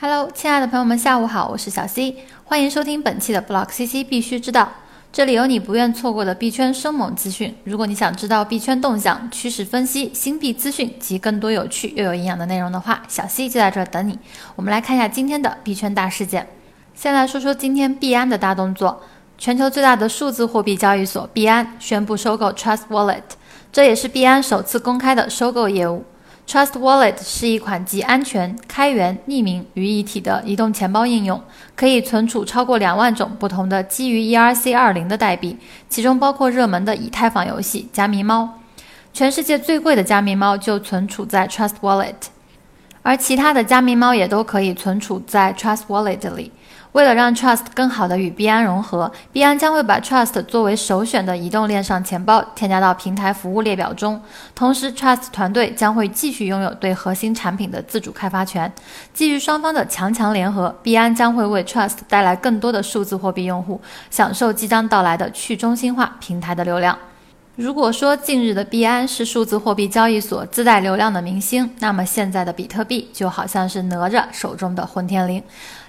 [0.00, 4.68] Hello，亲爱的朋友们，下午好，我是小 C，欢迎收听本期的 Block CC 必须知道，
[5.12, 7.52] 这里有你不愿错过的币圈生猛资讯。
[7.64, 14.16] 如果你想知道币圈动向、趋势分析、新币资讯及更多有趣又有营养的内容的话，小 C 就在这儿等你。
[14.54, 16.46] 我们来看一下今天的币圈大事件。
[16.94, 19.02] 先来说说今天币安的大动作，
[19.36, 23.22] 全球最大的数字货币交易所币安宣布收购 Trust Wallet，
[23.72, 26.04] 这也是币安首次公开的收购业务。
[26.48, 31.38] Trust Wallet 是一款集安全、开源、匿名于一体的移动钱包应用，
[31.76, 35.58] 可以存储超过两万种不同的基于 ERC 二零的代币，
[35.90, 38.48] 其中包括热门的以太坊游戏加密猫。
[39.12, 42.14] 全世界最贵的加密猫就存储在 Trust Wallet，
[43.08, 46.52] 而其他的加密猫也都可以存储在 Trust Wallet 里。
[46.92, 54.20] 为了让 Trust 更好的与币安融合，币安将会把 Trust 作为首选的移动链上钱包添加到平台服务列表中。
[54.54, 58.70] 同时，Trust 团队将会继续拥有对核心产品的自主开发权。
[59.14, 66.98] 基于双方的强强联合，币安将会为 Trust 带来更多的数字货币用户，享受即将到来的去中心化平台的流量。
[67.58, 75.42] 如果说近日的币安是数字货币交易所自带流量的明星，那么现在的比特币就好像是哪吒手中的混天绫。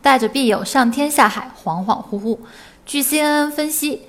[0.00, 2.36] 带着币友上天下海，恍恍惚惚。
[2.84, 4.00] 据 CNN 分析，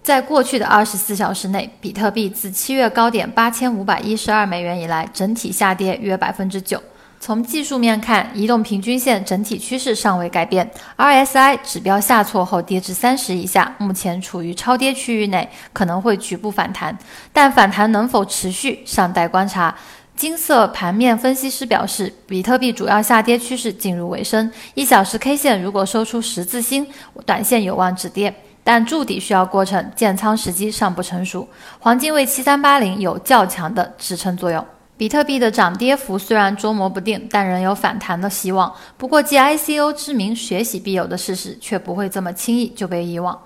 [0.00, 6.80] 在过去的二十四小时内，比特币自七月高点八千五百一十二美元以来，整体下跌约百分之九。
[7.22, 16.98] 从技术面看，移动平均线整体趋势尚未改变，RSI 指标下挫后跌至三十以下，目前处于超跌区域内，可能会局部反弹，
[17.32, 19.72] 但反弹能否持续，尚待观察。
[20.16, 26.84] 金色盘面分析师表示，比特币主要下跌趋势进入尾声，一小时 K 线如果收出十字星，
[27.24, 28.34] 短线有望止跌，
[28.64, 31.48] 但筑底需要过程，建仓时机尚不成熟。
[31.78, 34.66] 黄金为七三八零有较强的支撑作用。
[34.96, 38.72] 比特币的涨跌幅虽然捉摸不定，但仍有反弹的希望。
[38.96, 43.36] 不过，借 ICO 之名血洗必有的事实，却不会这么轻易就被遗忘。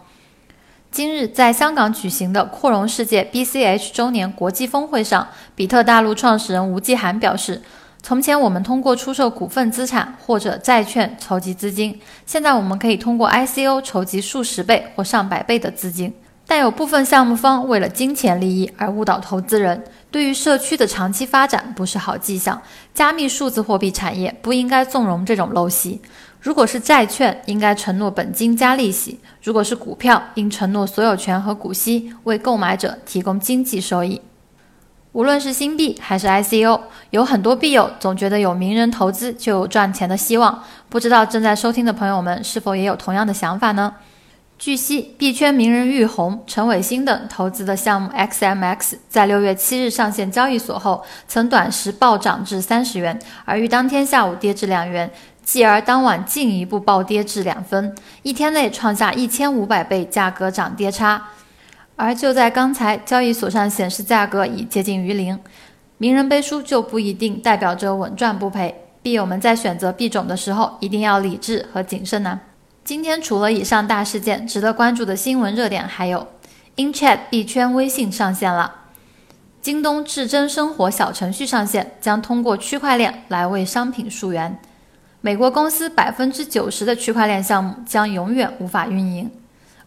[0.90, 7.62] 今日在香港举行的扩容世界 BCH 周年国际峰会上，比特大陆创始人吴继涵表示
[8.02, 16.12] ：“从前我们通过出售股份资产或者债券筹集资金，现在我们可以通过 ICO 筹集数十倍或上百倍的资金。
[16.46, 22.62] 但有部分项目方为了金钱利益而误导投资人，对于社区的长期发展不是好迹象。
[22.94, 26.00] 加密数字货币产业不应该纵容这种陋习。”
[26.40, 34.22] 如果是债券，应该承诺本金加利息；如果是股票，应承诺所有权和股息，为购买者提供经济收益。
[35.10, 40.62] 无论是新币还是 ICO，有很多币友总觉得有名人投资就有赚钱的希望。
[40.88, 43.92] 不知道正在收听的朋友们是否也有同样的想法呢？
[44.58, 55.10] 据悉，币圈名人玉红、陈伟星等投资的项目 XMX 在六月七日上线交易所后，曾短时暴涨至三十元，而于当天下午跌至两元。
[55.44, 61.28] 继而当晚进一步暴跌至两分，一天内创下一千五百倍价格涨跌差。
[61.94, 65.38] 而就在刚才，交易所上显示价格已接近于零。
[65.98, 72.40] 名人背书就不一定代表着稳赚不赔，币友们在选择币种的时候一定要理智和谨慎呢。
[72.86, 76.28] 今天除了以上大事件，值得关注的新闻热点还有
[76.76, 78.72] ：InChat 币圈微信上线了，
[79.60, 84.56] 京东至臻生活小程序上线，将通过区块链来为商品溯源。
[85.20, 89.28] 美国公司百分之九十的区块链项目将永远无法运营。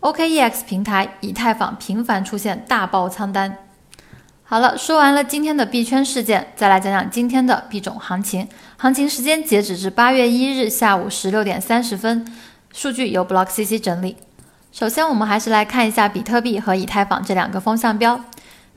[0.01, 3.59] OKEX 平台以太坊频繁出现大爆仓单。
[4.43, 8.45] 好了，说完了今天的币圈事件，再来讲讲今天的币种行情。
[8.75, 12.25] 行情时间截止至八月一日下午十六点三十分，
[12.73, 14.15] 数据由 BlockCC 整理。
[14.71, 18.19] 首先，我们还是来看一下比特币和以太坊这两个风向标。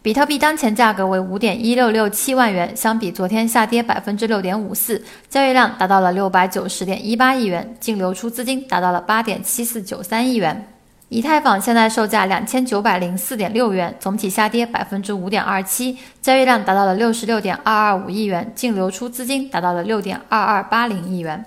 [0.00, 10.66] 比特币当前价格为五点一六六七万元，相比昨天下跌百分之六点五四，交易量达到了六百九十点一八亿元，净流出资金达到了八点七四九三亿元。
[11.08, 21.44] 以太坊现在售价两千九百零四点六元，总体下跌百分之五点二七，交易量达到了六十六点二二五亿元，净流出资金达到了六点二二八零亿元。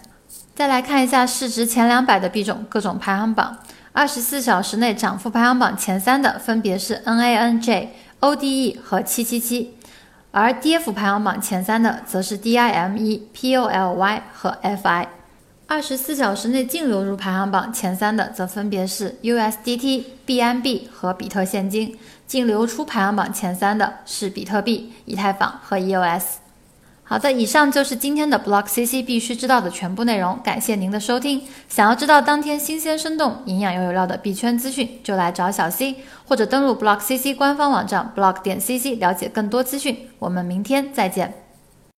[0.55, 3.57] 再来看一下市值前两百的币种各种排行榜，
[3.91, 7.89] 二十四小时内涨幅排行榜前三的分别是 NANJ。
[8.21, 9.75] ODE 和七七七，
[10.31, 15.07] 而跌幅排行榜前三的则是 DIME、POLY 和 FI。
[15.67, 21.95] 二十四小时内净流入排行榜前三的则分别是 USDT、BNB 和比特现金，
[22.25, 26.23] 净流出排行榜前三的是比特币、以太坊和 EOS。
[27.07, 30.39] 好的，以上就是今天的 Block CC 必须知道的全部内容。
[30.43, 31.43] 感谢您的收听。
[31.69, 35.97] 想要知道当天新鲜、生动、营养又有料的币圈资讯，就来找小 C，
[36.27, 40.09] 或者登录 Block CC 官方网站 block 点 CC 了解更多资讯。
[40.17, 41.44] 我们明天再见。